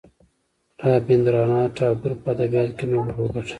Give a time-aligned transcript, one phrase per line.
[0.83, 3.49] رابیندرانات ټاګور په ادبیاتو کې نوبل وګاټه.